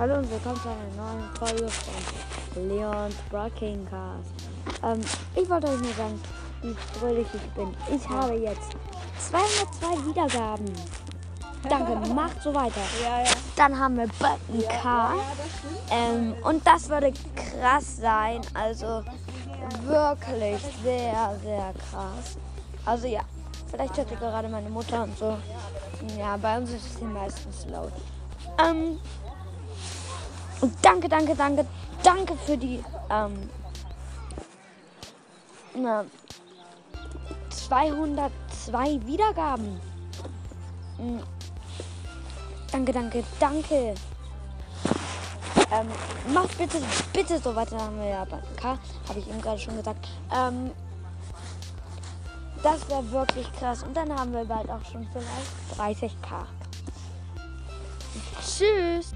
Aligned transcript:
Hallo 0.00 0.14
und 0.14 0.30
willkommen 0.30 0.56
zu 0.56 0.68
einer 0.70 0.96
neuen 0.96 1.28
Folge 1.34 1.68
von 1.68 2.68
Leons 2.70 3.14
Broadcast. 3.28 3.60
Ähm, 4.82 5.00
ich 5.36 5.50
wollte 5.50 5.66
euch 5.66 5.78
nur 5.78 5.92
sagen, 5.92 6.18
wie 6.62 6.74
fröhlich 6.98 7.26
ich 7.34 7.50
bin. 7.50 7.76
Ich 7.94 8.08
habe 8.08 8.32
jetzt 8.32 8.70
202 9.28 10.06
Wiedergaben. 10.06 10.72
Danke, 11.68 11.96
macht 12.14 12.42
so 12.42 12.54
weiter. 12.54 12.80
Ja, 13.04 13.24
ja. 13.24 13.30
Dann 13.56 13.78
haben 13.78 13.98
wir 13.98 14.06
Button 14.06 14.66
K. 14.70 15.12
Ähm, 15.90 16.34
und 16.44 16.66
das 16.66 16.88
würde 16.88 17.12
krass 17.36 17.98
sein. 17.98 18.40
Also 18.54 19.04
wirklich 19.84 20.62
sehr, 20.82 21.38
sehr 21.44 21.74
krass. 21.90 22.38
Also 22.86 23.06
ja, 23.06 23.20
vielleicht 23.70 23.98
hört 23.98 24.10
ihr 24.10 24.16
gerade 24.16 24.48
meine 24.48 24.70
Mutter 24.70 25.02
und 25.02 25.18
so. 25.18 25.36
Ja, 26.18 26.38
bei 26.38 26.56
uns 26.56 26.70
ist 26.70 26.86
es 26.86 27.00
meistens 27.02 27.66
laut. 27.66 27.92
Ähm, 28.66 28.98
und 30.60 30.74
danke, 30.82 31.08
danke, 31.08 31.34
danke, 31.34 31.66
danke 32.02 32.36
für 32.36 32.56
die 32.56 32.82
ähm, 33.10 33.50
na, 35.74 36.04
202 37.50 39.06
Wiedergaben. 39.06 39.80
Mm. 40.98 41.20
Danke, 42.72 42.92
danke, 42.92 43.24
danke. 43.38 43.94
Ähm, 45.72 45.86
macht 46.32 46.56
bitte, 46.58 46.78
bitte 47.12 47.38
so 47.38 47.54
weiter. 47.54 47.76
Dann 47.76 47.86
haben 47.86 48.00
wir 48.00 48.08
ja 48.08 48.24
bei 48.24 48.38
K, 48.56 48.78
habe 49.08 49.18
ich 49.18 49.28
eben 49.28 49.40
gerade 49.40 49.58
schon 49.58 49.76
gesagt. 49.76 50.08
Ähm, 50.34 50.70
das 52.62 52.88
wäre 52.88 53.10
wirklich 53.10 53.50
krass. 53.52 53.82
Und 53.82 53.96
dann 53.96 54.12
haben 54.12 54.32
wir 54.32 54.44
bald 54.44 54.68
auch 54.68 54.84
schon 54.90 55.06
vielleicht 55.12 56.12
30k. 56.12 56.44
Tschüss. 58.42 59.12